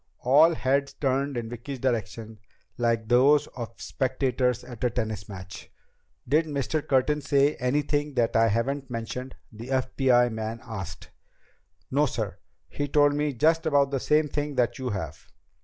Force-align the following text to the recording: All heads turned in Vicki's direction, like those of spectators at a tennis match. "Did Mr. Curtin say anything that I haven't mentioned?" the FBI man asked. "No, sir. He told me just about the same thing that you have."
All 0.23 0.55
heads 0.55 0.93
turned 0.93 1.37
in 1.37 1.47
Vicki's 1.47 1.77
direction, 1.77 2.39
like 2.75 3.07
those 3.07 3.45
of 3.55 3.79
spectators 3.79 4.63
at 4.63 4.83
a 4.83 4.89
tennis 4.89 5.29
match. 5.29 5.69
"Did 6.27 6.47
Mr. 6.47 6.81
Curtin 6.87 7.21
say 7.21 7.53
anything 7.57 8.15
that 8.15 8.35
I 8.35 8.47
haven't 8.47 8.89
mentioned?" 8.89 9.35
the 9.51 9.67
FBI 9.67 10.31
man 10.33 10.59
asked. 10.63 11.11
"No, 11.91 12.07
sir. 12.07 12.39
He 12.67 12.87
told 12.87 13.13
me 13.13 13.31
just 13.33 13.67
about 13.67 13.91
the 13.91 13.99
same 13.99 14.27
thing 14.27 14.55
that 14.55 14.79
you 14.79 14.89
have." 14.89 15.27